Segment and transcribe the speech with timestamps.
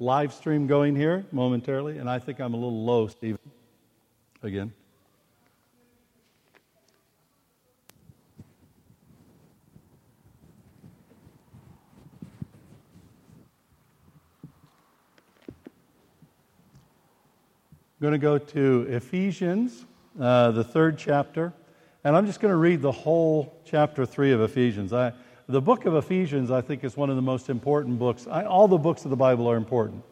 [0.00, 3.38] live stream going here momentarily, and I think I'm a little low, Stephen.
[4.42, 4.72] Again.
[18.00, 19.86] I'm going to go to Ephesians,
[20.20, 21.54] uh, the third chapter,
[22.02, 24.92] and I'm just going to read the whole chapter 3 of Ephesians.
[24.92, 25.14] I,
[25.46, 28.26] the book of Ephesians, I think, is one of the most important books.
[28.26, 30.02] I, all the books of the Bible are important.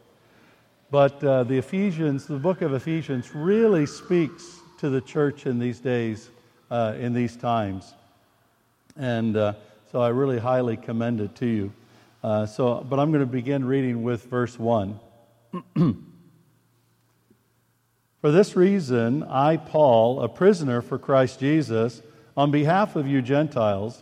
[0.91, 5.79] But uh, the Ephesians, the book of Ephesians, really speaks to the church in these
[5.79, 6.29] days,
[6.69, 7.95] uh, in these times.
[8.95, 9.53] And uh,
[9.91, 11.73] so I really highly commend it to you.
[12.23, 14.99] Uh, so, but I'm going to begin reading with verse 1.
[18.21, 22.01] For this reason, I, Paul, a prisoner for Christ Jesus,
[22.37, 24.01] on behalf of you Gentiles,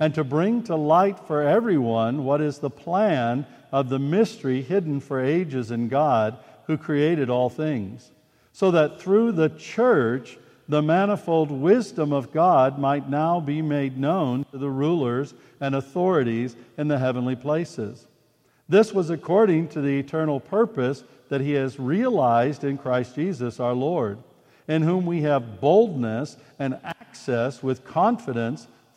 [0.00, 4.98] and to bring to light for everyone what is the plan of the mystery hidden
[4.98, 8.10] for ages in God who created all things,
[8.52, 14.44] so that through the church the manifold wisdom of God might now be made known
[14.52, 18.06] to the rulers and authorities in the heavenly places.
[18.68, 23.74] This was according to the eternal purpose that he has realized in Christ Jesus our
[23.74, 24.18] Lord,
[24.68, 28.68] in whom we have boldness and access with confidence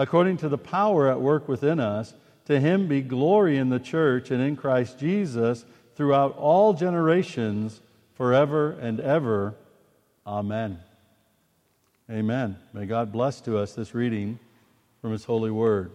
[0.00, 2.14] according to the power at work within us,
[2.46, 7.82] to him be glory in the church and in Christ Jesus throughout all generations,
[8.14, 9.54] forever and ever.
[10.26, 10.78] Amen.
[12.10, 12.56] Amen.
[12.72, 14.38] May God bless to us this reading
[15.02, 15.90] from his holy word.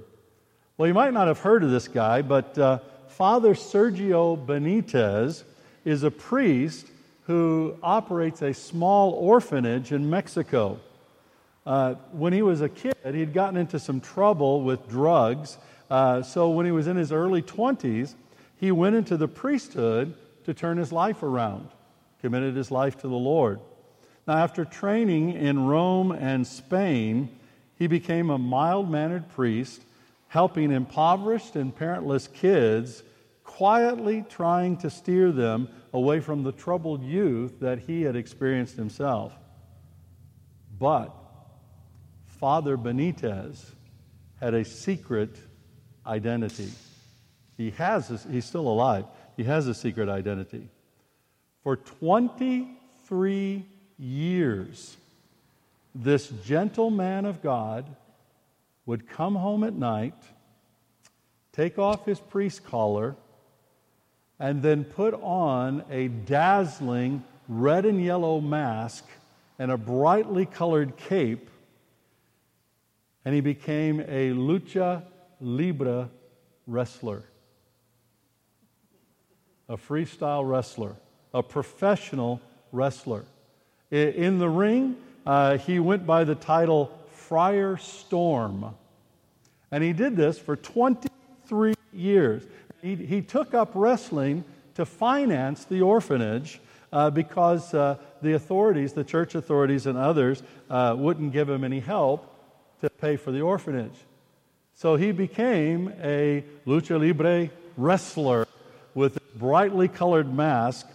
[0.77, 2.77] Well, you might not have heard of this guy, but uh,
[3.07, 5.41] Father Sergio Benitez
[5.83, 6.85] is a priest
[7.23, 10.79] who operates a small orphanage in Mexico.
[11.65, 15.57] Uh, when he was a kid, he'd gotten into some trouble with drugs.
[15.89, 18.13] Uh, so when he was in his early 20s,
[18.57, 20.13] he went into the priesthood
[20.45, 21.69] to turn his life around,
[22.21, 23.59] committed his life to the Lord.
[24.27, 27.29] Now, after training in Rome and Spain,
[27.77, 29.81] he became a mild mannered priest,
[30.27, 33.03] helping impoverished and parentless kids
[33.43, 39.33] quietly trying to steer them away from the troubled youth that he had experienced himself.
[40.77, 41.13] But
[42.39, 43.71] Father Benitez
[44.39, 45.35] had a secret
[46.05, 46.71] identity.
[47.57, 49.05] He has, a, he's still alive.
[49.37, 50.69] He has a secret identity.
[51.63, 53.65] For 23
[53.97, 54.97] years,
[55.93, 57.85] this gentle man of God
[58.85, 60.15] would come home at night,
[61.53, 63.15] take off his priest collar,
[64.39, 69.05] and then put on a dazzling red and yellow mask
[69.57, 71.49] and a brightly colored cape,
[73.25, 75.01] and he became a lucha
[75.41, 76.09] libre
[76.67, 77.23] wrestler,
[79.67, 80.95] a freestyle wrestler,
[81.33, 82.39] a professional
[82.71, 83.25] wrestler.
[83.91, 84.95] In the ring,
[85.25, 88.75] uh, he went by the title Friar Storm.
[89.71, 92.43] And he did this for 23 years.
[92.81, 94.43] He, he took up wrestling
[94.75, 96.59] to finance the orphanage
[96.93, 101.79] uh, because uh, the authorities, the church authorities and others, uh, wouldn't give him any
[101.79, 102.34] help
[102.81, 103.95] to pay for the orphanage.
[104.73, 108.45] So he became a lucha libre wrestler
[108.93, 110.87] with a brightly colored mask,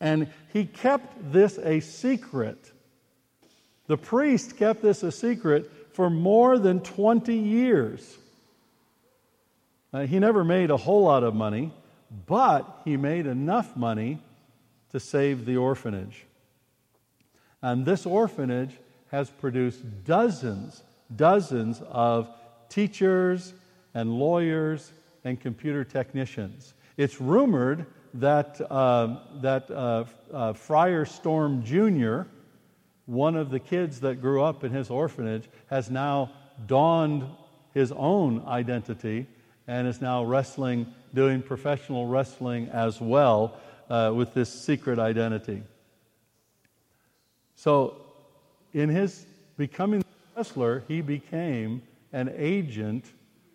[0.00, 2.72] and he kept this a secret.
[3.86, 8.16] The priest kept this a secret for more than 20 years.
[9.92, 11.72] Uh, he never made a whole lot of money,
[12.26, 14.18] but he made enough money
[14.92, 16.24] to save the orphanage.
[17.62, 18.76] And this orphanage
[19.10, 20.82] has produced dozens,
[21.14, 22.28] dozens of
[22.68, 23.54] teachers
[23.94, 24.92] and lawyers
[25.24, 26.74] and computer technicians.
[26.96, 32.22] It's rumored that, uh, that uh, uh, Friar Storm Jr.,
[33.06, 36.30] one of the kids that grew up in his orphanage, has now
[36.66, 37.24] donned
[37.72, 39.26] his own identity
[39.66, 43.58] and is now wrestling, doing professional wrestling as well
[43.88, 45.62] uh, with this secret identity.
[47.54, 48.07] So,
[48.72, 49.26] in his
[49.56, 50.04] becoming
[50.36, 51.82] wrestler, he became
[52.12, 53.04] an agent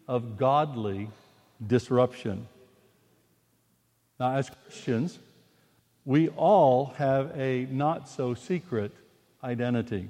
[0.07, 1.09] of godly
[1.65, 2.47] disruption.
[4.19, 5.19] Now, as Christians,
[6.05, 8.91] we all have a not so secret
[9.43, 10.09] identity.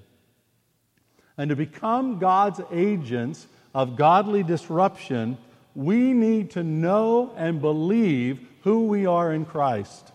[1.37, 5.37] And to become God's agents of godly disruption,
[5.75, 10.11] we need to know and believe who we are in Christ.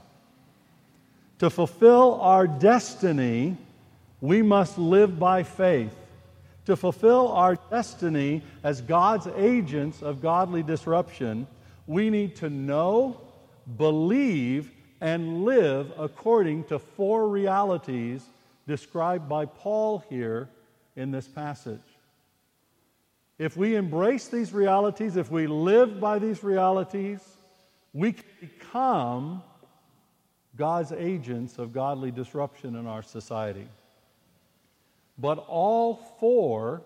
[1.41, 3.57] To fulfill our destiny,
[4.21, 5.95] we must live by faith.
[6.67, 11.47] To fulfill our destiny as God's agents of godly disruption,
[11.87, 13.21] we need to know,
[13.77, 14.71] believe,
[15.01, 18.23] and live according to four realities
[18.67, 20.49] described by Paul here
[20.95, 21.81] in this passage.
[23.39, 27.21] If we embrace these realities, if we live by these realities,
[27.95, 29.43] we can become
[30.57, 33.69] God's agents of godly disruption in our society.
[35.19, 36.83] But all four,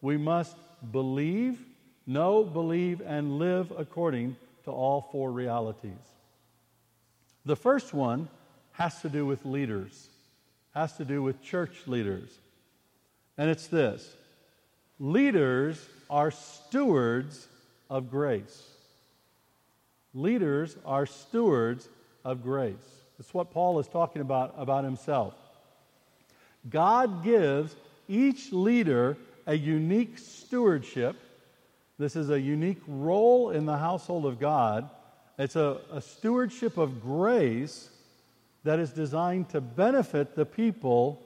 [0.00, 0.56] we must
[0.90, 1.58] believe,
[2.06, 5.92] know, believe, and live according to all four realities.
[7.44, 8.28] The first one
[8.72, 10.08] has to do with leaders,
[10.74, 12.30] has to do with church leaders.
[13.38, 14.14] And it's this
[14.98, 17.48] leaders are stewards
[17.88, 18.66] of grace.
[20.12, 21.88] Leaders are stewards
[22.24, 22.74] of grace.
[23.18, 25.34] It's what Paul is talking about about himself.
[26.68, 27.74] God gives
[28.08, 29.16] each leader
[29.46, 31.16] a unique stewardship.
[31.98, 34.88] This is a unique role in the household of God.
[35.38, 37.88] It's a, a stewardship of grace
[38.64, 41.22] that is designed to benefit the people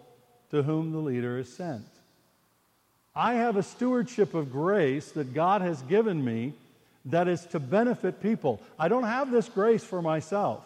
[0.50, 1.84] to whom the leader is sent.
[3.14, 6.54] I have a stewardship of grace that God has given me
[7.06, 8.60] that is to benefit people.
[8.78, 10.64] I don't have this grace for myself.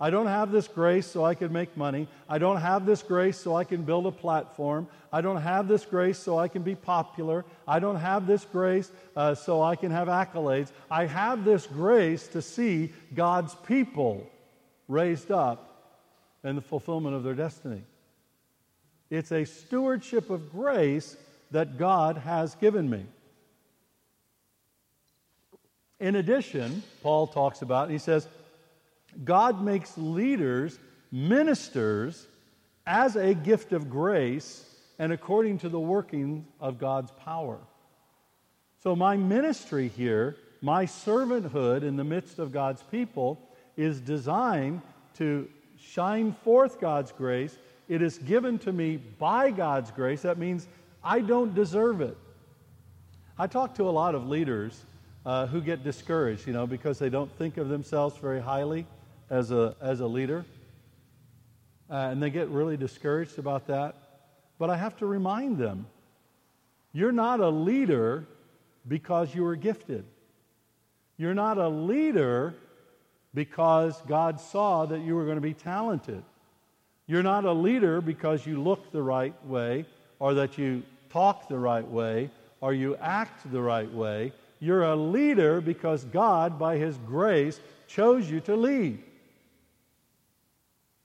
[0.00, 2.08] I don't have this grace so I can make money.
[2.28, 4.88] I don't have this grace so I can build a platform.
[5.12, 7.44] I don't have this grace so I can be popular.
[7.66, 10.72] I don't have this grace uh, so I can have accolades.
[10.90, 14.28] I have this grace to see God's people
[14.88, 15.70] raised up
[16.42, 17.82] in the fulfillment of their destiny.
[19.10, 21.16] It's a stewardship of grace
[21.52, 23.06] that God has given me.
[26.00, 28.26] In addition, Paul talks about, he says,
[29.24, 30.78] God makes leaders
[31.14, 32.26] ministers
[32.86, 34.68] as a gift of grace
[34.98, 37.58] and according to the working of God's power.
[38.82, 43.40] So, my ministry here, my servanthood in the midst of God's people,
[43.76, 44.82] is designed
[45.14, 47.56] to shine forth God's grace.
[47.88, 50.22] It is given to me by God's grace.
[50.22, 50.66] That means
[51.02, 52.16] I don't deserve it.
[53.38, 54.84] I talk to a lot of leaders
[55.26, 58.86] uh, who get discouraged, you know, because they don't think of themselves very highly
[59.30, 60.44] as a, as a leader.
[61.90, 63.94] Uh, and they get really discouraged about that.
[64.58, 65.86] But I have to remind them
[66.92, 68.26] you're not a leader
[68.86, 70.04] because you were gifted.
[71.16, 72.54] You're not a leader
[73.34, 76.22] because God saw that you were going to be talented.
[77.06, 79.86] You're not a leader because you look the right way
[80.18, 84.32] or that you talk the right way or you act the right way.
[84.60, 89.02] You're a leader because God, by His grace, chose you to lead.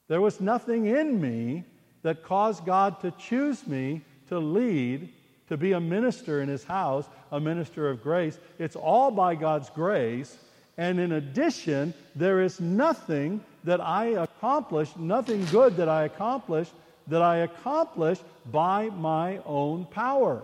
[0.10, 1.64] There was nothing in me
[2.02, 5.10] that caused God to choose me to lead,
[5.48, 8.38] to be a minister in His house, a minister of grace.
[8.58, 10.38] It's all by God's grace.
[10.78, 16.74] And in addition, there is nothing that I accomplished, nothing good that I accomplished
[17.10, 18.20] that I accomplish
[18.52, 20.44] by my own power.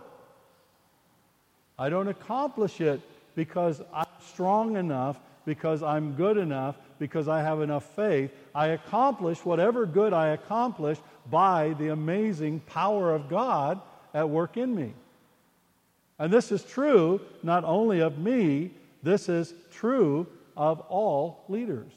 [1.77, 3.01] I don't accomplish it
[3.35, 8.31] because I'm strong enough, because I'm good enough, because I have enough faith.
[8.53, 10.97] I accomplish whatever good I accomplish
[11.29, 13.81] by the amazing power of God
[14.13, 14.93] at work in me.
[16.17, 18.71] And this is true not only of me,
[19.03, 21.91] this is true of all leaders.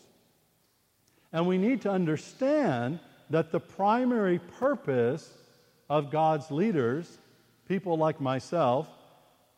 [1.33, 2.99] And we need to understand
[3.31, 5.31] that the primary purpose
[5.91, 7.19] of God's leaders,
[7.69, 8.89] people like myself,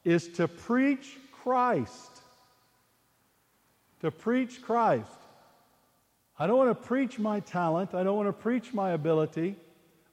[0.05, 2.21] is to preach Christ.
[4.01, 5.20] To preach Christ.
[6.41, 7.95] I don't want to preach my talent.
[7.95, 9.57] I don't want to preach my ability.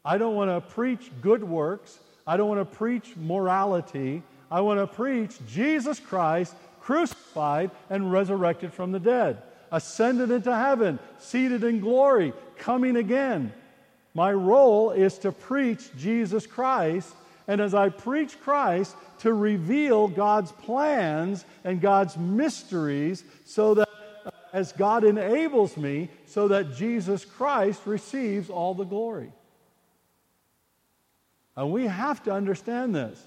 [0.03, 2.00] I don't want to preach good works.
[2.27, 4.22] I don't want to preach morality.
[4.51, 9.41] I want to preach Jesus Christ crucified and resurrected from the dead,
[9.72, 13.53] ascended into heaven, seated in glory, coming again.
[14.13, 17.13] My role is to preach Jesus Christ,
[17.48, 23.87] and as I preach Christ, to reveal God's plans and God's mysteries so that
[24.53, 29.31] as God enables me so that Jesus Christ receives all the glory.
[31.55, 33.21] And we have to understand this.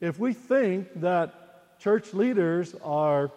[0.00, 3.30] If we think that church leaders are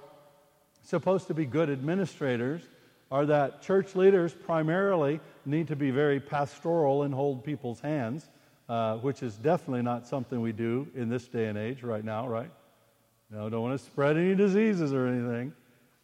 [0.83, 2.61] supposed to be good administrators,
[3.09, 8.27] or that church leaders primarily need to be very pastoral and hold people's hands,
[8.67, 12.27] uh, which is definitely not something we do in this day and age right now,
[12.27, 12.49] right?
[13.29, 15.53] Know, don't want to spread any diseases or anything.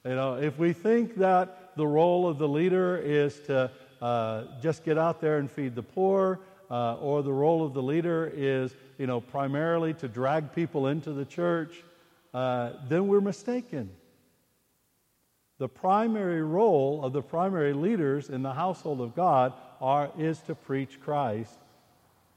[0.03, 4.84] You know, if we think that the role of the leader is to uh, just
[4.84, 6.39] get out there and feed the poor,
[6.72, 11.12] uh, or the role of the leader is, you know, primarily to drag people into
[11.12, 11.84] the church,
[12.34, 13.89] uh, then we're mistaken.
[15.60, 20.55] The primary role of the primary leaders in the household of God are, is to
[20.55, 21.53] preach Christ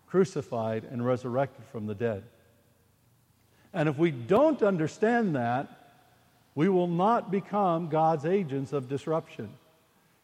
[0.07, 2.25] crucified and resurrected from the dead.
[3.73, 5.84] And if we don't understand that,
[6.55, 9.51] we will not become God's agents of disruption.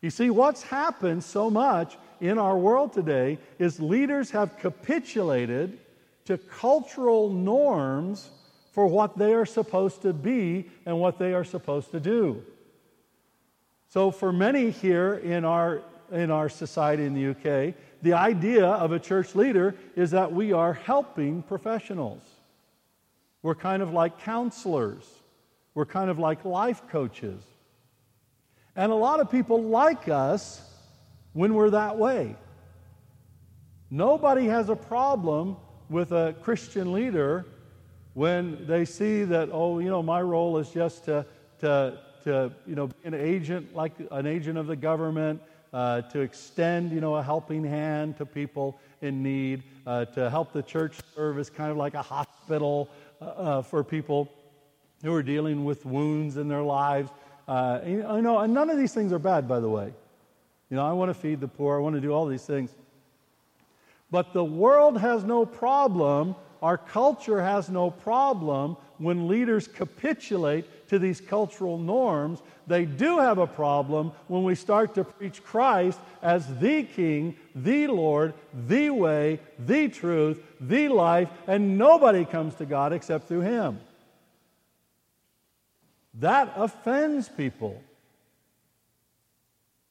[0.01, 5.79] You see, what's happened so much in our world today is leaders have capitulated
[6.25, 8.31] to cultural norms
[8.73, 12.43] for what they are supposed to be and what they are supposed to do.
[13.89, 15.83] So, for many here in our,
[16.13, 20.53] in our society in the UK, the idea of a church leader is that we
[20.53, 22.23] are helping professionals.
[23.43, 25.05] We're kind of like counselors.
[25.75, 27.43] We're kind of like life coaches.
[28.77, 30.62] And a lot of people like us
[31.33, 32.37] when we're that way.
[33.91, 35.57] Nobody has a problem
[35.89, 37.47] with a Christian leader
[38.15, 41.27] when they see that, oh, you know, my role is just to,
[41.61, 45.41] to, to you know, be an agent, like an agent of the government,
[45.73, 50.53] uh, to extend, you know, a helping hand to people in need, uh, to help
[50.53, 52.89] the church serve as kind of like a hospital
[53.21, 54.29] uh, uh for people
[55.02, 57.11] who are dealing with wounds in their lives.
[57.49, 59.92] Uh, you know, and none of these things are bad, by the way.
[60.69, 62.71] You know, I want to feed the poor, I want to do all these things.
[64.11, 70.99] But the world has no problem, our culture has no problem when leaders capitulate to
[70.99, 72.42] these cultural norms.
[72.66, 77.87] They do have a problem when we start to preach Christ as the King, the
[77.87, 78.35] Lord,
[78.66, 83.80] the way, the truth, the life, and nobody comes to God except through Him.
[86.14, 87.83] That offends people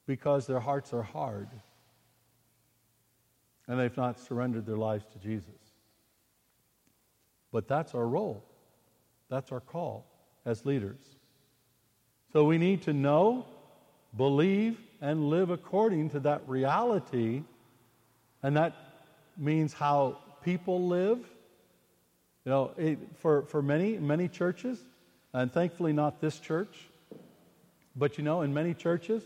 [0.06, 1.48] because their hearts are hard
[3.68, 5.54] and they've not surrendered their lives to Jesus.
[7.52, 8.44] But that's our role,
[9.30, 10.06] that's our call
[10.46, 11.16] as leaders.
[12.34, 13.46] So we need to know,
[14.18, 17.44] believe, and live according to that reality,
[18.44, 18.76] and that
[19.38, 21.20] means how people live.
[22.46, 24.80] You know, it, for, for many, many churches,
[25.34, 26.88] and thankfully, not this church.
[27.96, 29.24] But you know, in many churches,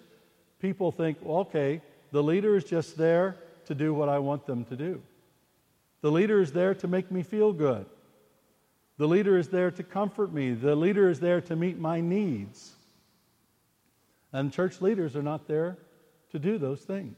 [0.60, 1.82] people think, well, okay,
[2.12, 5.02] the leader is just there to do what I want them to do.
[6.02, 7.86] The leader is there to make me feel good.
[8.98, 10.54] The leader is there to comfort me.
[10.54, 12.74] The leader is there to meet my needs.
[14.32, 15.78] And church leaders are not there
[16.32, 17.18] to do those things.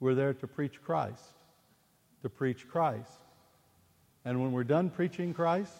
[0.00, 1.22] We're there to preach Christ,
[2.22, 3.10] to preach Christ.
[4.24, 5.72] And when we're done preaching Christ,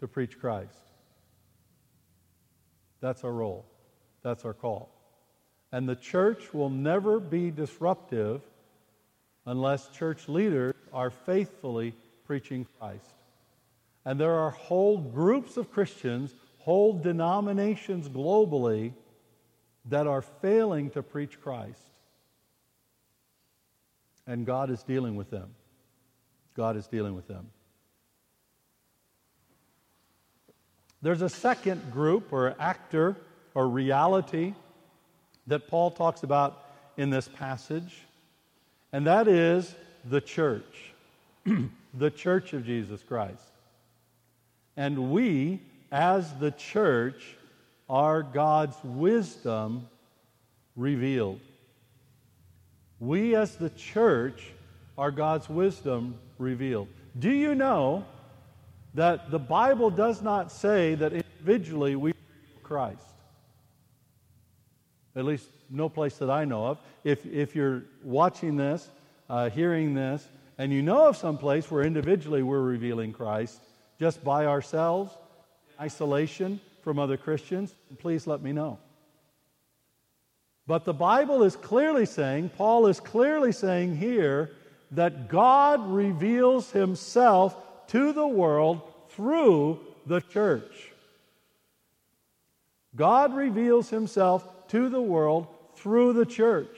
[0.00, 0.89] to preach Christ.
[3.00, 3.64] That's our role.
[4.22, 4.90] That's our call.
[5.72, 8.42] And the church will never be disruptive
[9.46, 11.94] unless church leaders are faithfully
[12.26, 13.14] preaching Christ.
[14.04, 18.92] And there are whole groups of Christians, whole denominations globally
[19.86, 21.80] that are failing to preach Christ.
[24.26, 25.50] And God is dealing with them.
[26.54, 27.48] God is dealing with them.
[31.02, 33.16] There's a second group or actor
[33.54, 34.54] or reality
[35.46, 36.64] that Paul talks about
[36.96, 38.02] in this passage,
[38.92, 40.92] and that is the church,
[41.94, 43.42] the church of Jesus Christ.
[44.76, 47.36] And we, as the church,
[47.88, 49.88] are God's wisdom
[50.76, 51.40] revealed.
[53.00, 54.52] We, as the church,
[54.96, 56.88] are God's wisdom revealed.
[57.18, 58.04] Do you know
[58.94, 63.02] that the Bible does not say that individually we reveal Christ?
[65.16, 66.78] At least, no place that I know of.
[67.04, 68.88] If, if you're watching this,
[69.28, 70.26] uh, hearing this,
[70.58, 73.60] and you know of some place where individually we're revealing Christ
[73.98, 75.16] just by ourselves,
[75.80, 78.78] isolation from other Christians, please let me know.
[80.66, 84.52] But the Bible is clearly saying, Paul is clearly saying here,
[84.92, 87.56] that God reveals himself
[87.90, 88.80] to the world
[89.10, 90.90] through the church.
[92.96, 96.76] God reveals himself to the world through the church.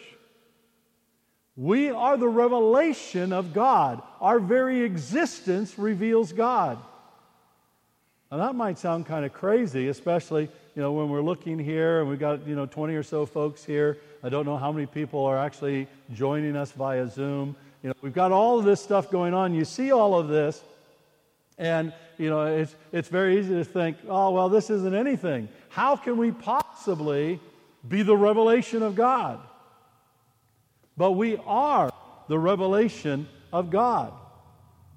[1.57, 4.03] We are the revelation of God.
[4.21, 6.79] Our very existence reveals God.
[8.31, 12.09] Now that might sound kind of crazy, especially you know when we're looking here and
[12.09, 13.99] we've got you know 20 or so folks here.
[14.23, 17.55] I don't know how many people are actually joining us via Zoom.
[17.83, 19.53] You know, we've got all of this stuff going on.
[19.53, 20.63] You see all of this,
[21.59, 25.49] and you know it's it's very easy to think, oh well, this isn't anything.
[25.69, 27.41] How can we possibly
[27.87, 29.41] be the revelation of God?
[30.97, 31.91] But we are
[32.29, 34.13] the revelation of God.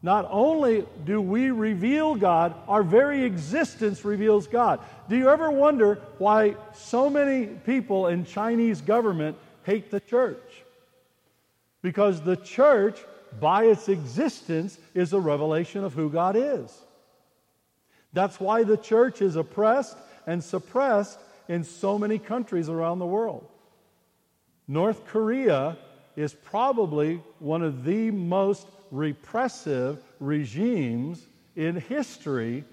[0.06, 4.80] Not only do we reveal God, our very existence reveals God.
[5.10, 10.64] Do you ever wonder why so many people in Chinese government hate the church?
[11.82, 13.00] Because the church,
[13.40, 16.74] by its existence, is a revelation of who God is.
[18.14, 23.48] That's why the church is oppressed and suppressed in so many countries around the world.
[24.68, 25.78] North Korea
[26.16, 31.22] is probably one of the most repressive regimes
[31.56, 32.64] in history,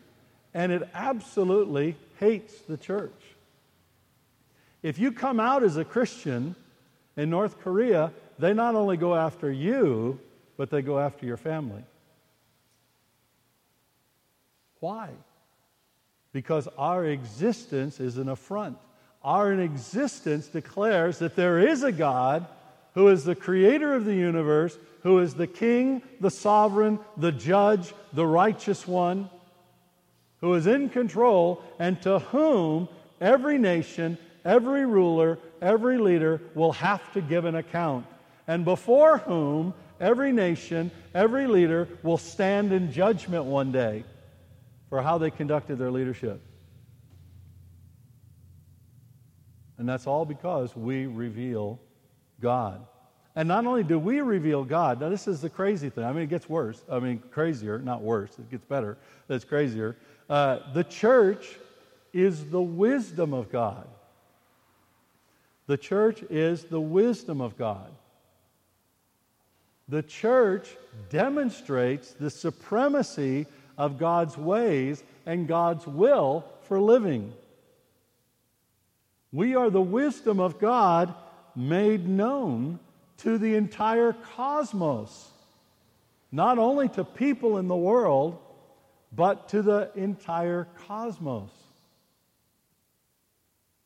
[0.54, 3.10] and it absolutely hates the church.
[4.82, 6.54] If you come out as a Christian
[7.16, 10.18] in North Korea, they not only go after you,
[10.56, 11.82] but they go after your family.
[14.80, 15.10] Why?
[16.32, 18.78] Because our existence is an affront.
[19.22, 22.46] Our existence declares that there is a God
[22.94, 27.94] who is the creator of the universe, who is the king, the sovereign, the judge,
[28.12, 29.30] the righteous one,
[30.40, 32.88] who is in control, and to whom
[33.20, 38.04] every nation, every ruler, every leader will have to give an account,
[38.48, 44.04] and before whom every nation, every leader will stand in judgment one day
[44.90, 46.42] for how they conducted their leadership.
[49.78, 51.80] And that's all because we reveal
[52.40, 52.84] God.
[53.34, 56.04] And not only do we reveal God, now this is the crazy thing.
[56.04, 56.84] I mean, it gets worse.
[56.90, 58.38] I mean, crazier, not worse.
[58.38, 58.98] It gets better.
[59.30, 59.96] It's crazier.
[60.28, 61.56] Uh, the church
[62.12, 63.88] is the wisdom of God.
[65.66, 67.90] The church is the wisdom of God.
[69.88, 70.68] The church
[71.10, 77.32] demonstrates the supremacy of God's ways and God's will for living.
[79.32, 81.14] We are the wisdom of God
[81.56, 82.78] made known
[83.18, 85.30] to the entire cosmos,
[86.30, 88.38] not only to people in the world,
[89.14, 91.50] but to the entire cosmos.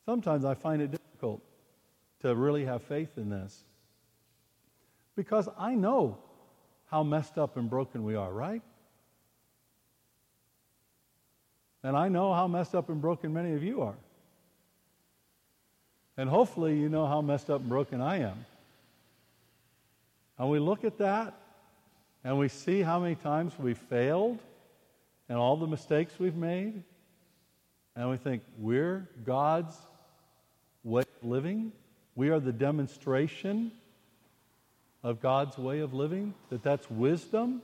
[0.05, 1.41] Sometimes I find it difficult
[2.21, 3.63] to really have faith in this
[5.17, 6.19] because I know
[6.85, 8.61] how messed up and broken we are, right?
[11.83, 13.95] And I know how messed up and broken many of you are.
[16.15, 18.45] And hopefully, you know how messed up and broken I am.
[20.37, 21.33] And we look at that
[22.23, 24.37] and we see how many times we failed
[25.29, 26.83] and all the mistakes we've made.
[27.95, 29.75] And we think, we're God's
[30.83, 31.71] way of living.
[32.15, 33.71] We are the demonstration
[35.03, 37.61] of God's way of living, that that's wisdom,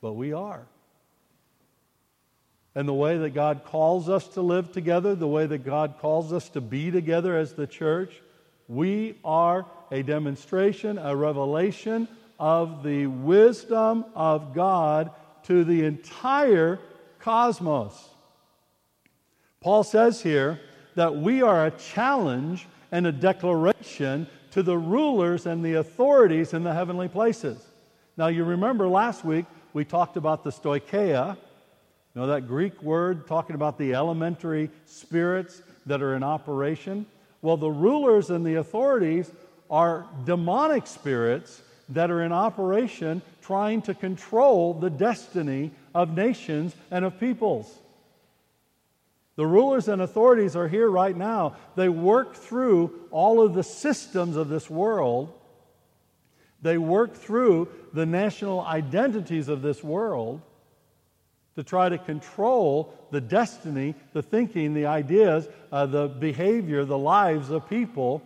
[0.00, 0.66] but we are.
[2.74, 6.32] And the way that God calls us to live together, the way that God calls
[6.32, 8.20] us to be together as the church,
[8.68, 15.10] we are a demonstration, a revelation of the wisdom of God
[15.44, 16.80] to the entire
[17.20, 18.08] cosmos.
[19.60, 20.60] Paul says here
[20.94, 26.62] that we are a challenge and a declaration to the rulers and the authorities in
[26.62, 27.58] the heavenly places.
[28.16, 33.26] Now, you remember last week we talked about the stoicheia, you know, that Greek word
[33.26, 37.04] talking about the elementary spirits that are in operation.
[37.42, 39.28] Well, the rulers and the authorities
[39.68, 47.04] are demonic spirits that are in operation trying to control the destiny of nations and
[47.04, 47.76] of peoples.
[49.36, 51.56] The rulers and authorities are here right now.
[51.74, 55.32] They work through all of the systems of this world.
[56.62, 60.40] They work through the national identities of this world
[61.56, 67.50] to try to control the destiny, the thinking, the ideas, uh, the behavior, the lives
[67.50, 68.22] of people.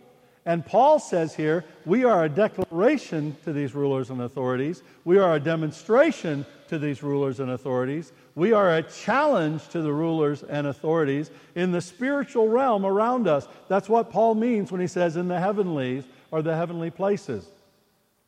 [0.49, 4.81] And Paul says here, we are a declaration to these rulers and authorities.
[5.05, 8.13] We are a demonstration to these rulers and authorities.
[8.33, 13.47] We are a challenge to the rulers and authorities in the spiritual realm around us.
[13.67, 17.47] That's what Paul means when he says in the heavenlies or the heavenly places.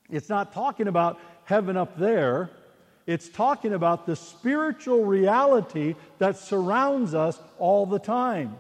[0.08, 2.52] It's not talking about heaven up there.
[3.08, 8.58] It's talking about the spiritual reality that surrounds us all the time.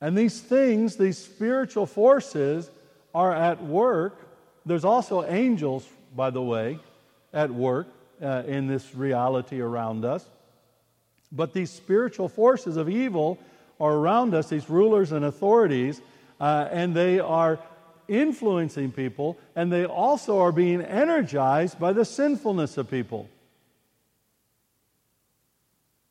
[0.00, 2.70] And these things, these spiritual forces,
[3.14, 4.16] are at work.
[4.64, 5.86] There's also angels,
[6.16, 6.78] by the way,
[7.32, 7.86] at work
[8.22, 10.24] uh, in this reality around us.
[11.32, 13.38] But these spiritual forces of evil
[13.78, 16.00] are around us, these rulers and authorities,
[16.40, 17.58] uh, and they are
[18.08, 23.28] influencing people, and they also are being energized by the sinfulness of people.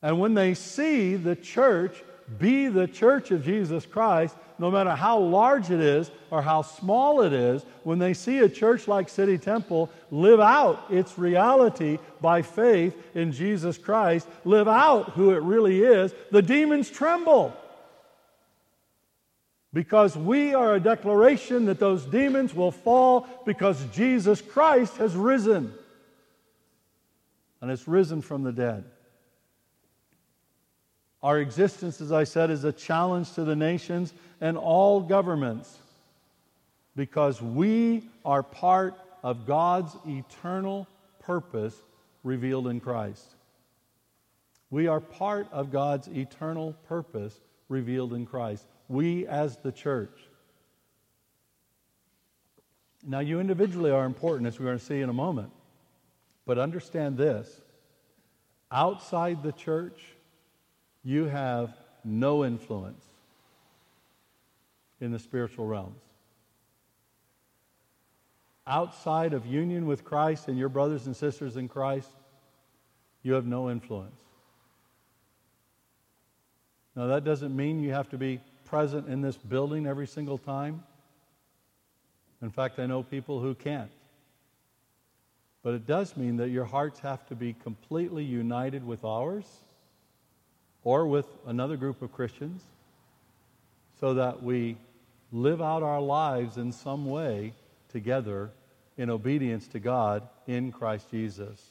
[0.02, 2.02] And when they see the church
[2.38, 7.22] be the church of Jesus Christ, no matter how large it is or how small
[7.22, 12.42] it is, when they see a church like City Temple live out its reality by
[12.42, 17.56] faith in Jesus Christ, live out who it really is, the demons tremble.
[19.72, 25.74] Because we are a declaration that those demons will fall because Jesus Christ has risen.
[27.62, 28.86] And it's risen from the dead.
[31.22, 35.78] Our existence, as I said, is a challenge to the nations and all governments
[36.96, 40.88] because we are part of God's eternal
[41.20, 41.76] purpose
[42.24, 43.36] revealed in Christ.
[44.70, 50.20] We are part of God's eternal purpose revealed in Christ we as the church.
[53.06, 55.52] Now, you individually are important, as we're going to see in a moment.
[56.46, 57.62] But understand this
[58.72, 60.02] outside the church,
[61.04, 63.04] you have no influence
[65.02, 66.02] in the spiritual realms.
[68.68, 72.10] Outside of union with Christ and your brothers and sisters in Christ,
[73.24, 74.14] you have no influence.
[76.96, 80.84] Now, that doesn't mean you have to be present in this building every single time.
[82.42, 83.92] In fact, I know people who can't.
[85.64, 89.46] But it does mean that your hearts have to be completely united with ours
[90.84, 92.62] or with another group of Christians
[94.00, 94.78] so that we
[95.32, 97.54] live out our lives in some way
[97.89, 98.52] together
[98.98, 101.62] in obedience to God in Christ Jesus.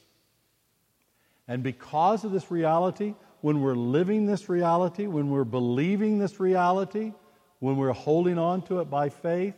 [1.46, 7.12] And because of this reality, when we're living this reality, when we're believing this reality,
[7.60, 9.54] when we're holding on to it by faith,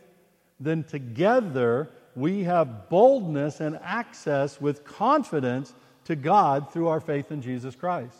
[0.58, 7.42] then together we have boldness and access with confidence to God through our faith in
[7.42, 8.16] Jesus Christ.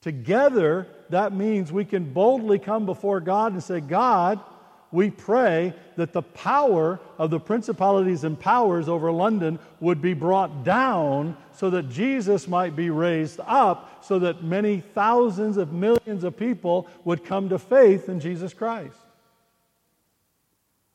[0.00, 4.40] Together, that means we can boldly come before God and say, God,
[4.90, 10.64] we pray that the power of the principalities and powers over London would be brought
[10.64, 16.36] down so that Jesus might be raised up, so that many thousands of millions of
[16.36, 18.96] people would come to faith in Jesus Christ.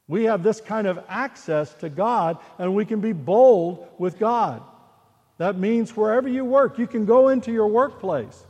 [0.08, 4.64] We have this kind of access to God, and we can be bold with God.
[5.38, 8.46] That means wherever you work, you can go into your workplace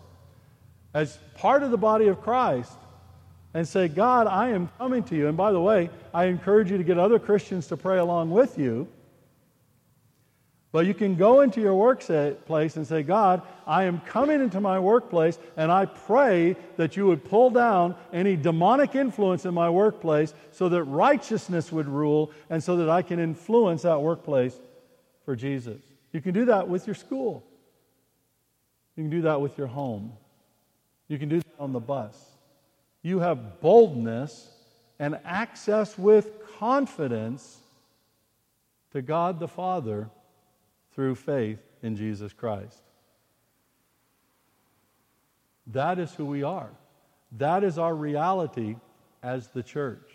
[0.94, 2.72] as part of the body of Christ
[3.54, 5.28] and say, God, I am coming to you.
[5.28, 8.58] And by the way, I encourage you to get other Christians to pray along with
[8.58, 8.88] you.
[10.72, 14.80] But you can go into your workplace and say, God, I am coming into my
[14.80, 20.34] workplace, and I pray that you would pull down any demonic influence in my workplace
[20.52, 24.60] so that righteousness would rule and so that I can influence that workplace
[25.26, 25.80] for Jesus.
[26.12, 27.44] You can do that with your school,
[28.96, 30.14] you can do that with your home,
[31.08, 32.34] you can do that on the bus
[33.04, 34.50] you have boldness
[34.98, 37.60] and access with confidence
[38.92, 40.10] to God the Father
[40.94, 42.82] through faith in Jesus Christ.
[45.68, 46.70] That is who we are.
[47.34, 48.78] That is our reality
[49.22, 50.10] as the church.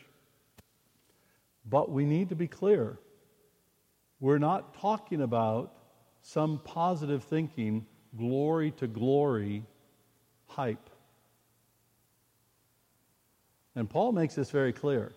[1.69, 2.99] But we need to be clear
[4.21, 5.73] we're not talking about
[6.23, 9.65] some positive thinking, glory to glory
[10.59, 10.91] hype.
[13.77, 15.13] And Paul makes this very clear.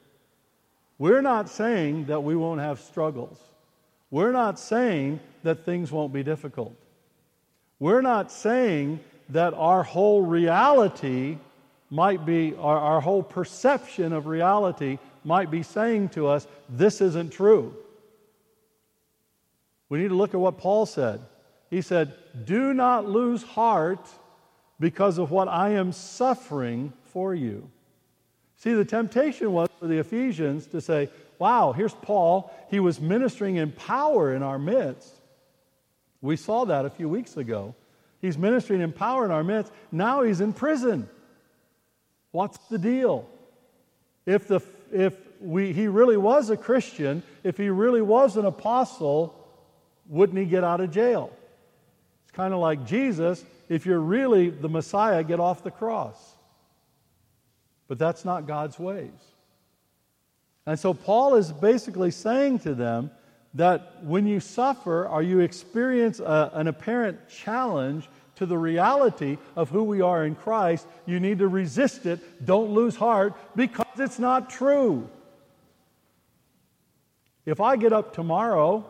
[0.99, 3.39] We're not saying that we won't have struggles.
[4.12, 6.75] We're not saying that things won't be difficult.
[7.80, 8.99] We're not saying
[9.30, 11.39] that our whole reality
[11.89, 17.32] might be, our, our whole perception of reality might be saying to us, this isn't
[17.32, 17.73] true.
[19.89, 21.19] We need to look at what Paul said.
[21.71, 22.13] He said,
[22.45, 24.08] Do not lose heart
[24.81, 27.69] because of what I am suffering for you.
[28.57, 32.51] See, the temptation was for the Ephesians to say, Wow, here's Paul.
[32.69, 35.13] He was ministering in power in our midst.
[36.21, 37.73] We saw that a few weeks ago.
[38.21, 39.71] He's ministering in power in our midst.
[39.91, 41.09] Now he's in prison.
[42.31, 43.27] What's the deal?
[44.27, 49.35] If, the, if we, he really was a Christian, if he really was an apostle,
[50.07, 51.31] wouldn't he get out of jail?
[52.31, 53.43] It's kind of like Jesus.
[53.67, 56.17] If you're really the Messiah, get off the cross.
[57.89, 59.09] But that's not God's ways.
[60.65, 63.11] And so Paul is basically saying to them
[63.55, 69.69] that when you suffer or you experience a, an apparent challenge to the reality of
[69.69, 72.45] who we are in Christ, you need to resist it.
[72.45, 75.09] Don't lose heart because it's not true.
[77.45, 78.85] If I get up tomorrow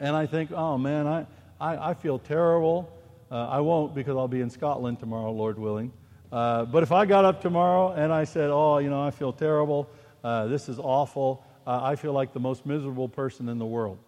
[0.00, 1.26] and I think, oh man, I,
[1.60, 2.90] I, I feel terrible.
[3.30, 5.92] Uh, I won't because I'll be in Scotland tomorrow, Lord willing.
[6.30, 9.32] Uh, but if I got up tomorrow and I said, oh, you know, I feel
[9.32, 9.88] terrible,
[10.22, 13.98] uh, this is awful, uh, I feel like the most miserable person in the world.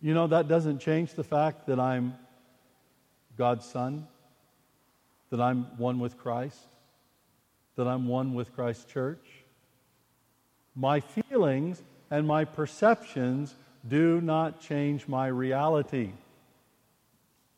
[0.00, 2.14] You know, that doesn't change the fact that I'm
[3.36, 4.06] God's son,
[5.30, 6.58] that I'm one with Christ,
[7.76, 9.26] that I'm one with Christ's church.
[10.76, 13.54] My feelings and my perceptions
[13.88, 16.10] do not change my reality.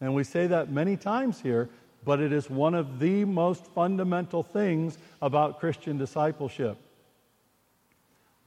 [0.01, 1.69] And we say that many times here,
[2.05, 6.77] but it is one of the most fundamental things about Christian discipleship.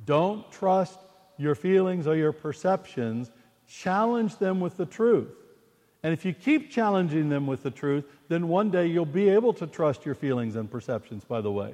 [0.06, 1.00] Don't trust
[1.38, 3.32] your feelings or your perceptions,
[3.68, 5.32] challenge them with the truth.
[6.04, 9.54] And if you keep challenging them with the truth, then one day you'll be able
[9.54, 11.74] to trust your feelings and perceptions, by the way.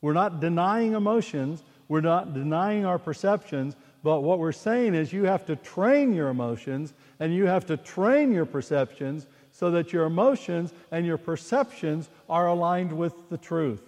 [0.00, 5.24] We're not denying emotions, we're not denying our perceptions, but what we're saying is you
[5.24, 10.04] have to train your emotions and you have to train your perceptions so that your
[10.04, 13.82] emotions and your perceptions are aligned with the truth,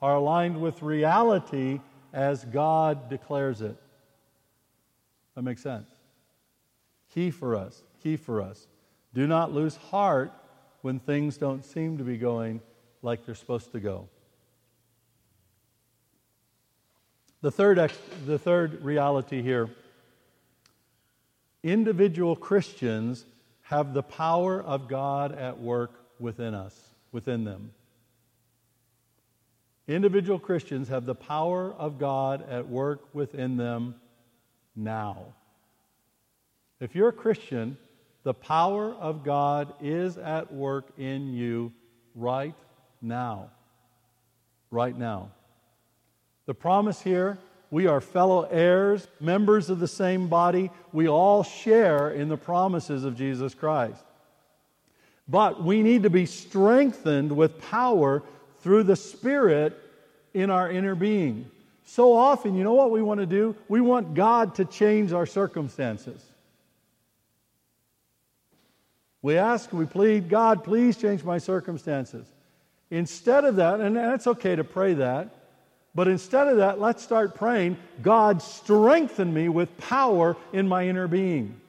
[0.00, 1.80] are aligned with reality
[2.12, 3.76] as God declares it.
[5.34, 5.88] That makes sense.
[7.12, 8.66] Key for us, key for us.
[9.12, 10.32] Do not lose heart
[10.82, 12.60] when things don't seem to be going
[13.02, 14.08] like they're supposed to go.
[17.42, 17.92] The third,
[18.26, 19.70] the third reality here
[21.62, 23.26] individual Christians
[23.62, 26.74] have the power of God at work within us,
[27.12, 27.72] within them.
[29.86, 33.94] Individual Christians have the power of God at work within them
[34.76, 35.34] now.
[36.80, 37.76] If you're a Christian,
[38.22, 41.72] the power of God is at work in you
[42.14, 42.54] right
[43.02, 43.50] now.
[44.70, 45.30] Right now.
[46.46, 47.38] The promise here
[47.70, 50.70] we are fellow heirs, members of the same body.
[50.92, 54.02] We all share in the promises of Jesus Christ.
[55.28, 58.24] But we need to be strengthened with power
[58.62, 59.78] through the Spirit
[60.34, 61.48] in our inner being.
[61.84, 63.54] So often, you know what we want to do?
[63.68, 66.24] We want God to change our circumstances.
[69.22, 72.26] We ask, we plead, God, please change my circumstances.
[72.90, 75.28] Instead of that, and it's okay to pray that,
[75.94, 81.08] but instead of that, let's start praying God, strengthen me with power in my inner
[81.08, 81.60] being.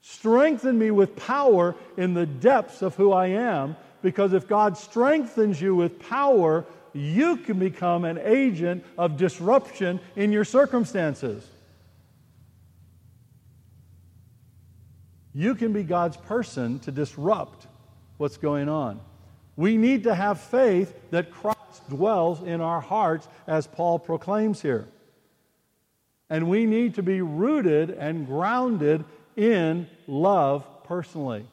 [0.00, 5.60] Strengthen me with power in the depths of who I am, because if God strengthens
[5.60, 11.46] you with power, you can become an agent of disruption in your circumstances.
[15.34, 17.66] You can be God's person to disrupt
[18.16, 19.00] what's going on.
[19.58, 24.86] We need to have faith that Christ dwells in our hearts, as Paul proclaims here.
[26.30, 29.04] And we need to be rooted and grounded
[29.36, 31.44] in love personally.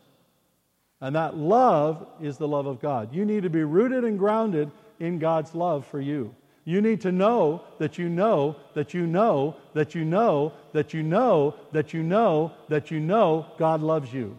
[1.01, 3.11] And that love is the love of God.
[3.11, 6.35] You need to be rooted and grounded in God's love for you.
[6.63, 11.01] You need to know that you know that you know that you know that you
[11.01, 14.37] know that you know that you know God loves you.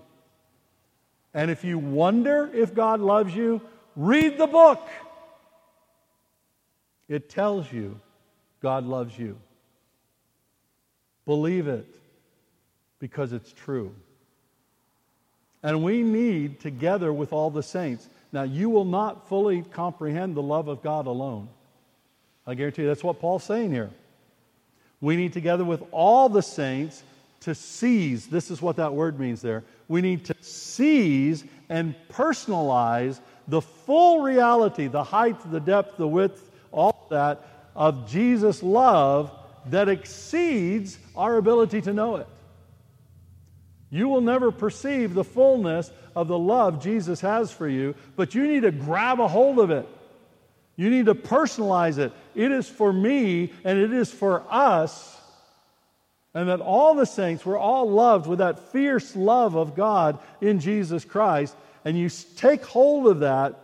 [1.37, 3.61] And if you wonder if God loves you,
[3.94, 4.81] read the book.
[7.11, 8.01] It tells you
[8.62, 9.37] God loves you.
[11.27, 11.87] Believe it
[13.01, 13.94] because it's true.
[15.62, 20.42] And we need, together with all the saints, now you will not fully comprehend the
[20.42, 21.49] love of God alone.
[22.46, 23.90] I guarantee you that's what Paul's saying here.
[25.03, 27.03] We need, together with all the saints,
[27.47, 28.27] to seize.
[28.27, 29.63] This is what that word means there.
[29.87, 36.51] We need to seize and personalize the full reality, the height, the depth, the width,
[36.73, 39.31] all that of Jesus' love
[39.67, 42.27] that exceeds our ability to know it.
[43.91, 48.45] You will never perceive the fullness of the love Jesus has for you, but you
[48.49, 49.89] need to grab a hold of it.
[50.75, 52.13] You need to personalize it.
[52.35, 55.16] It is for me and it is for us.
[56.37, 60.61] And that all the saints were all loved with that fierce love of God in
[60.61, 61.57] Jesus Christ.
[61.83, 63.59] And you take hold of that.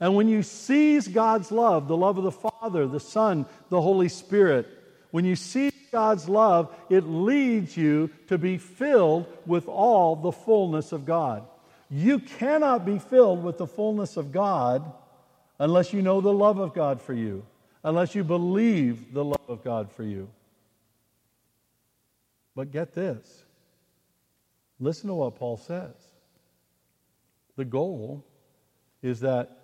[0.00, 4.08] And when you seize God's love, the love of the Father, the Son, the Holy
[4.08, 4.66] Spirit,
[5.10, 10.92] when you seize God's love, it leads you to be filled with all the fullness
[10.92, 11.44] of God.
[11.90, 14.90] You cannot be filled with the fullness of God
[15.58, 17.44] unless you know the love of God for you,
[17.84, 20.30] unless you believe the love of God for you.
[22.58, 23.44] But get this
[24.80, 25.94] listen to what Paul says.
[27.54, 28.26] The goal
[29.00, 29.60] is that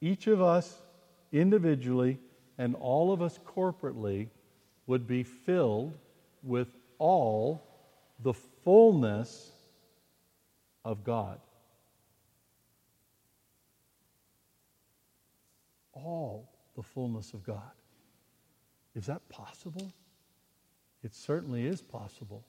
[0.00, 0.82] each of us
[1.30, 2.18] individually
[2.58, 4.26] and all of us corporately
[4.88, 5.96] would be filled
[6.42, 6.66] with
[6.98, 7.62] all
[8.18, 9.52] the fullness
[10.84, 11.38] of God.
[15.92, 17.70] All the fullness of God.
[18.96, 19.92] Is that possible?
[21.06, 22.44] It certainly is possible.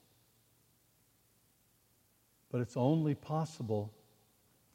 [2.50, 3.92] But it's only possible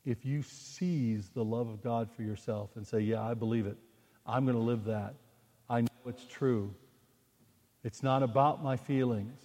[0.05, 3.75] if you seize the love of God for yourself and say, Yeah, I believe it.
[4.25, 5.15] I'm going to live that.
[5.69, 6.73] I know it's true.
[7.83, 9.41] It's not about my feelings.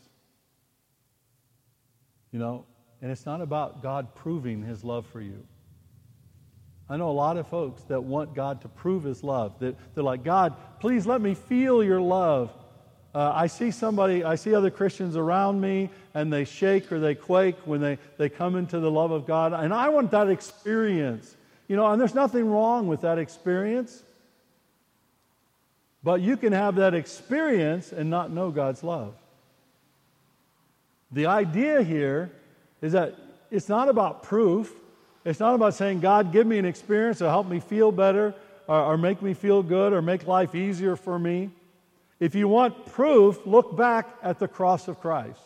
[2.31, 2.64] You know,
[3.03, 5.44] and it's not about God proving his love for you.
[6.88, 9.59] I know a lot of folks that want God to prove his love.
[9.59, 12.53] That they're like, God, please let me feel your love.
[13.14, 17.14] Uh, I see somebody, I see other Christians around me, and they shake or they
[17.14, 19.53] quake when they, they come into the love of God.
[19.53, 21.35] And I want that experience.
[21.68, 24.03] You know, and there's nothing wrong with that experience.
[26.03, 29.14] But you can have that experience and not know God's love.
[31.11, 32.31] The idea here
[32.83, 33.14] is that
[33.51, 34.73] it's not about proof.
[35.25, 38.35] It's not about saying, God, give me an experience to help me feel better
[38.66, 41.51] or, or make me feel good or make life easier for me.
[42.20, 45.40] If you want proof, look back at the cross of Christ,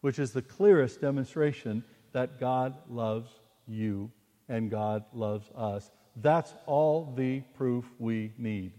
[0.00, 3.30] which is the clearest demonstration that God loves
[3.66, 4.10] you
[4.48, 5.90] and God loves us.
[6.16, 8.72] That's all the proof we need.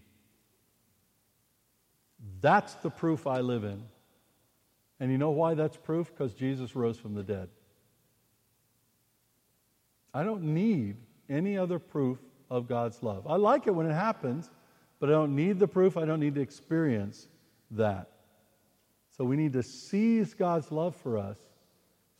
[2.42, 3.84] That's the proof I live in.
[5.00, 6.10] And you know why that's proof?
[6.12, 7.50] Because Jesus rose from the dead.
[10.14, 10.96] I don't need
[11.30, 13.28] any other proof of God's love.
[13.28, 14.50] I like it when it happens,
[15.06, 15.98] but I don't need the proof.
[15.98, 17.28] I don't need to experience
[17.70, 18.10] that.
[19.16, 21.38] So we need to seize God's love for us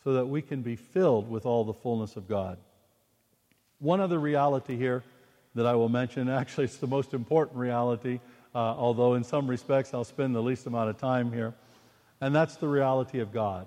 [0.04, 2.60] so that we can be filled with all the fullness of God.
[3.80, 5.02] One other reality here
[5.56, 8.20] that I will mention, actually, it's the most important reality,
[8.54, 11.56] uh, although in some respects I'll spend the least amount of time here,
[12.22, 13.66] and that's the reality of God.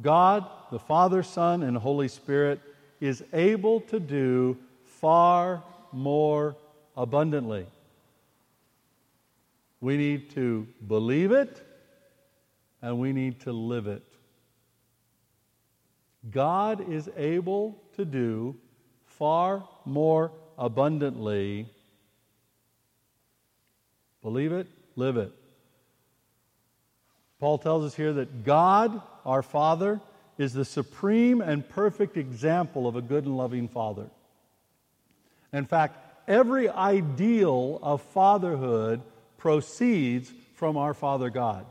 [0.00, 2.60] God, the Father, Son, and Holy Spirit,
[3.00, 6.54] is able to do far more
[6.96, 7.66] abundantly.
[9.84, 11.60] We need to believe it
[12.80, 14.02] and we need to live it.
[16.30, 18.56] God is able to do
[19.04, 21.68] far more abundantly.
[24.22, 25.32] Believe it, live it.
[27.38, 30.00] Paul tells us here that God, our Father,
[30.38, 34.06] is the supreme and perfect example of a good and loving Father.
[35.52, 39.02] In fact, every ideal of fatherhood
[39.44, 41.66] proceeds from our Father God.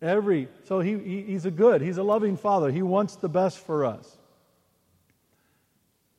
[0.00, 2.70] Every so he, he, he's a good, he's a loving father.
[2.70, 4.16] He wants the best for us.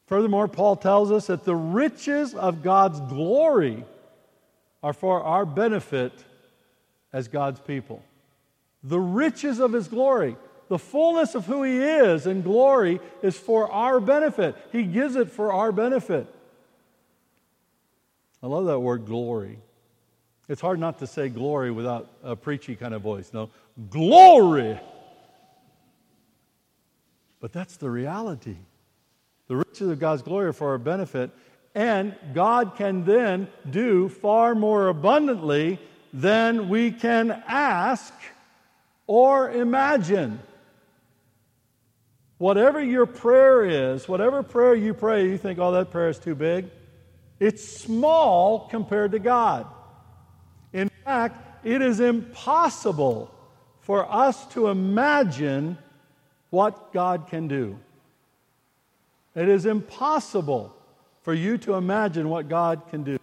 [0.06, 3.86] Furthermore, Paul tells us that the riches of God's glory
[4.84, 6.14] are for our benefit
[7.12, 8.04] as God's people.
[8.84, 13.72] The riches of his glory, the fullness of who he is in glory is for
[13.72, 14.56] our benefit.
[14.72, 16.28] He gives it for our benefit.
[18.42, 19.60] I love that word glory.
[20.48, 23.32] It's hard not to say glory without a preachy kind of voice.
[23.34, 23.50] No,
[23.90, 24.80] glory.
[27.40, 28.58] But that's the reality.
[29.48, 31.32] The riches of God's glory are for our benefit,
[31.76, 35.80] and God can then do far more abundantly
[36.14, 38.14] than we can ask
[39.06, 40.40] or imagine.
[42.38, 46.36] Whatever your prayer is, whatever prayer you pray, you think, oh, that prayer is too
[46.36, 46.70] big.
[47.40, 49.66] It's small compared to God.
[50.74, 53.34] In fact, it is impossible
[53.82, 55.78] for us to imagine
[56.50, 57.80] what God can do.
[59.36, 60.76] It is impossible
[61.22, 63.20] for you to imagine what God can do.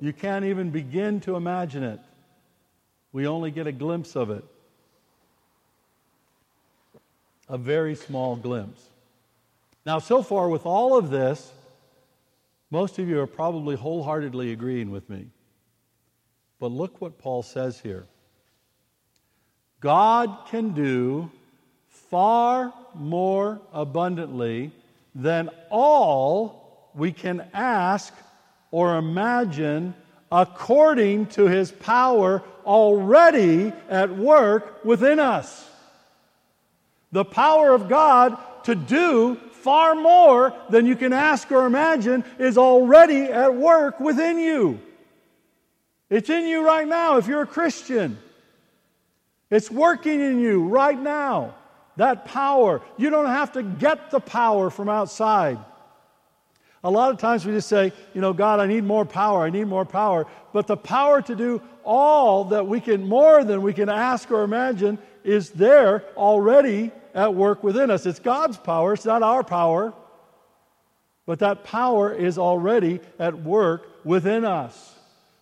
[0.00, 2.00] You can't even begin to imagine it.
[3.12, 4.44] We only get a glimpse of it.
[7.48, 8.82] A very small glimpse.
[9.86, 11.52] Now, so far, with all of this,
[12.72, 15.26] most of you are probably wholeheartedly agreeing with me.
[16.58, 18.06] But look what Paul says here
[19.78, 21.30] God can do
[21.90, 24.72] far more abundantly
[25.14, 28.14] than all we can ask
[28.70, 29.94] or imagine
[30.30, 35.68] according to his power already at work within us.
[37.12, 42.58] The power of God to do far more than you can ask or imagine is
[42.58, 44.80] already at work within you.
[46.10, 48.18] It's in you right now if you're a Christian.
[49.50, 51.54] It's working in you right now.
[51.96, 52.82] That power.
[52.96, 55.58] You don't have to get the power from outside.
[56.84, 59.50] A lot of times we just say, you know, God, I need more power, I
[59.50, 60.26] need more power.
[60.52, 64.42] But the power to do all that we can, more than we can ask or
[64.42, 68.06] imagine, is there already at work within us.
[68.06, 69.92] It's God's power, it's not our power.
[71.24, 74.94] But that power is already at work within us.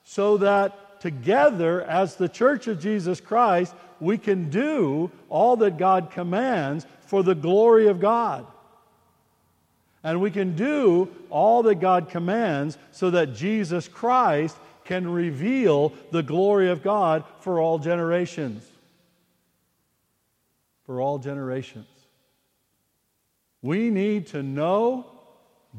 [0.04, 6.10] So that together, as the church of Jesus Christ, we can do all that God
[6.10, 8.46] commands for the glory of God.
[10.02, 16.22] And we can do all that God commands so that Jesus Christ can reveal the
[16.22, 18.69] glory of God for all generations.
[20.90, 21.86] For all generations.
[23.62, 25.06] We need to know,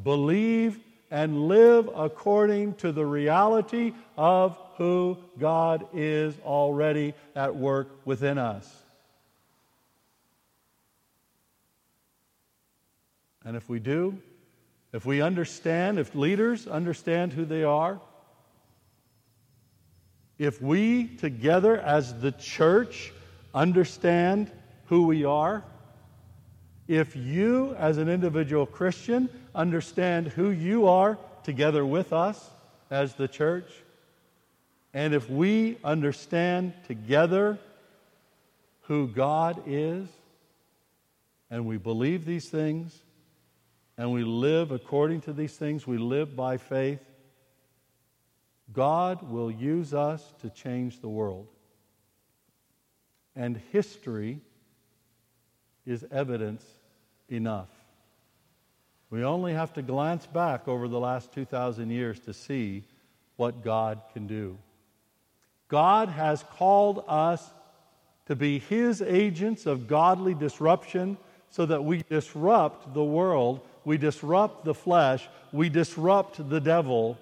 [0.03, 0.80] believe,
[1.12, 8.74] and live according to the reality of who God is already at work within us.
[13.43, 14.18] And if we do,
[14.93, 17.99] if we understand, if leaders understand who they are,
[20.39, 23.12] if we together as the church
[23.53, 24.49] understand
[24.91, 25.63] who we are,
[26.85, 32.49] if you as an individual Christian understand who you are together with us
[32.89, 33.71] as the church,
[34.93, 37.57] and if we understand together
[38.81, 40.09] who God is,
[41.49, 42.93] and we believe these things,
[43.97, 46.99] and we live according to these things, we live by faith,
[48.73, 51.47] God will use us to change the world.
[53.37, 54.41] And history
[55.91, 56.65] is evidence
[57.29, 57.69] enough.
[59.09, 62.83] We only have to glance back over the last 2,000 years to see
[63.35, 64.57] what God can do.
[65.67, 67.51] God has called us
[68.27, 71.17] to be His agents of godly disruption
[71.49, 77.17] so that we disrupt the world we disrupt the flesh, we disrupt the devil.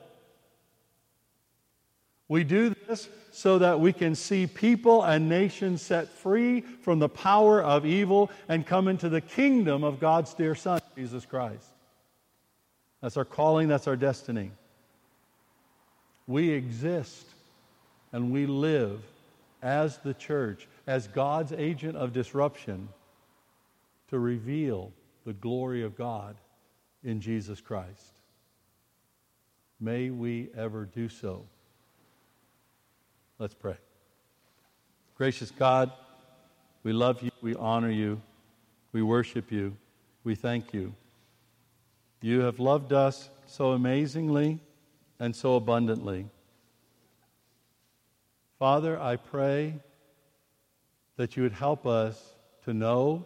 [2.29, 7.09] We do this so that we can see people and nations set free from the
[7.09, 11.65] power of evil and come into the kingdom of God's dear Son, Jesus Christ.
[13.01, 14.51] That's our calling, that's our destiny.
[16.27, 17.25] We exist
[18.11, 19.01] and we live
[19.63, 22.89] as the church, as God's agent of disruption
[24.09, 24.91] to reveal
[25.25, 26.35] the glory of God
[27.03, 28.19] in Jesus Christ.
[29.79, 31.45] May we ever do so.
[33.39, 33.77] Let's pray.
[35.15, 35.93] Gracious God,
[36.83, 38.21] we love you, we honor you,
[38.91, 39.77] we worship you,
[40.25, 40.93] we thank you.
[42.21, 44.59] You have loved us so amazingly
[45.21, 46.25] and so abundantly.
[48.59, 49.75] Father, I pray
[51.15, 52.33] that you would help us
[52.65, 53.25] to know,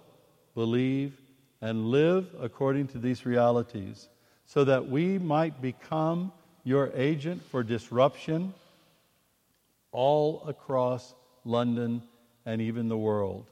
[0.53, 1.19] believe,
[1.59, 4.09] and live according to these realities
[4.45, 6.31] so that we might become
[6.63, 8.53] your agent for disruption
[9.93, 11.15] all across
[11.45, 12.03] London
[12.45, 13.45] and even the world.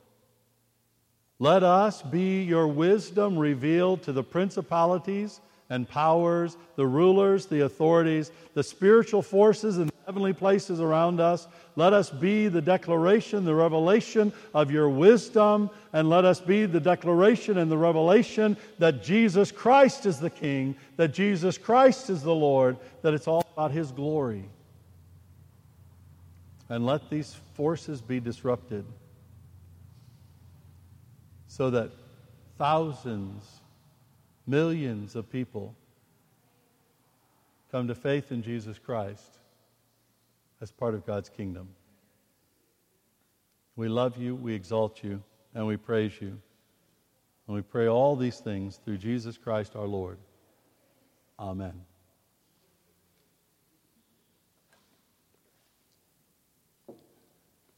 [1.40, 5.40] Let us be your wisdom revealed to the principalities
[5.72, 11.48] and powers, the rulers, the authorities, the spiritual forces in the heavenly places around us.
[11.78, 16.80] Let us be the declaration, the revelation of your wisdom, and let us be the
[16.80, 22.36] declaration and the revelation that Jesus Christ is the King, that Jesus Christ is the
[22.36, 24.44] Lord, that it's all about His glory.
[26.72, 28.86] And let these forces be disrupted
[31.46, 31.92] so that
[32.58, 33.44] thousands,
[34.48, 35.76] millions of people
[37.74, 39.38] come to faith in Jesus Christ
[40.62, 41.68] as part of God's kingdom.
[43.76, 45.22] We love you, we exalt you,
[45.54, 46.40] and we praise you.
[47.48, 50.20] And we pray all these things through Jesus Christ our Lord.
[51.38, 51.82] Amen.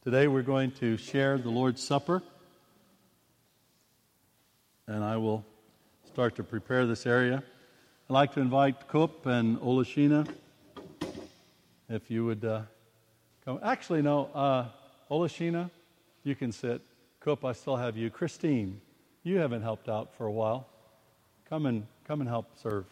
[0.04, 2.22] Today we're going to share the Lord's Supper.
[4.86, 5.46] And I will
[6.12, 7.42] start to prepare this area.
[8.10, 10.28] I'd like to invite Kup and Olashina,
[11.88, 12.60] if you would uh,
[13.46, 13.60] come.
[13.62, 14.66] Actually, no, uh,
[15.10, 15.70] Olashina,
[16.22, 16.82] you can sit.
[17.20, 18.10] Kup, I still have you.
[18.10, 18.82] Christine,
[19.22, 20.66] you haven't helped out for a while.
[21.48, 22.84] Come and come and help serve.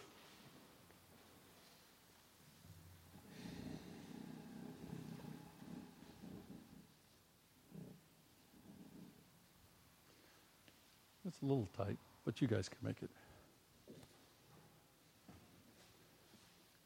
[11.24, 13.10] It's a little tight, but you guys can make it.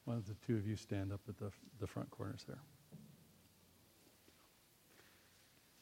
[0.05, 1.51] Why don't the two of you stand up at the,
[1.81, 2.61] the front corners there?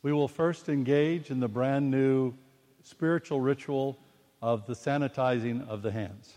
[0.03, 2.35] We will first engage in the brand new
[2.83, 3.99] spiritual ritual
[4.43, 6.35] of the sanitizing of the hands.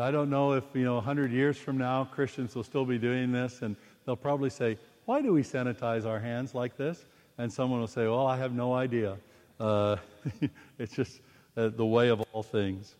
[0.00, 3.30] I don't know if, you know, 100 years from now, Christians will still be doing
[3.30, 3.76] this, and
[4.06, 7.04] they'll probably say, Why do we sanitize our hands like this?
[7.36, 9.18] And someone will say, Well, I have no idea.
[9.60, 9.96] Uh,
[10.78, 11.20] it's just
[11.58, 12.94] uh, the way of all things.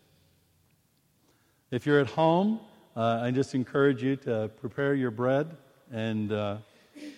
[1.71, 2.61] If you're at home,
[2.95, 5.57] uh, I just encourage you to prepare your bread
[5.91, 6.59] and uh,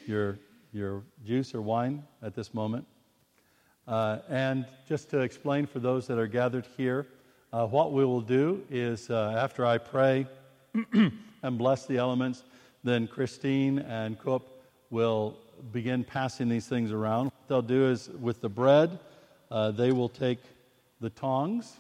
[0.07, 0.39] your,
[0.73, 2.87] your juice or wine at this moment.
[3.89, 7.09] Uh, and just to explain for those that are gathered here,
[7.55, 10.27] uh, what we will do is uh, after I pray
[10.93, 12.43] and bless the elements,
[12.83, 14.43] then Christine and Kup
[14.91, 15.37] will
[15.71, 17.27] begin passing these things around.
[17.27, 18.99] What they'll do is with the bread,
[19.53, 20.41] uh, they will take
[21.01, 21.75] the tongs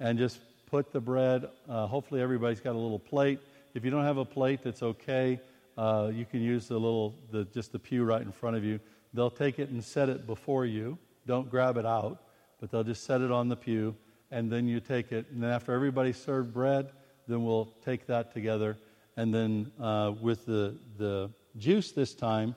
[0.00, 1.48] and just put the bread.
[1.66, 3.40] Uh, hopefully, everybody's got a little plate.
[3.72, 5.40] If you don't have a plate, that's okay.
[5.78, 8.78] Uh, you can use the little, the, just the pew right in front of you.
[9.14, 10.98] They'll take it and set it before you.
[11.26, 12.22] Don't grab it out,
[12.60, 13.96] but they'll just set it on the pew
[14.30, 15.26] and then you take it.
[15.30, 16.90] And then after everybody served bread,
[17.28, 18.76] then we'll take that together.
[19.16, 22.54] And then uh, with the, the juice this time,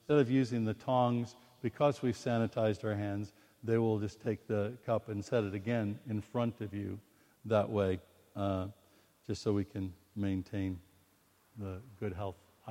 [0.00, 3.32] instead of using the tongs, because we've sanitized our hands,
[3.64, 6.98] they will just take the cup and set it again in front of you
[7.44, 7.98] that way,
[8.36, 8.66] uh,
[9.26, 10.78] just so we can maintain
[11.58, 12.45] the good health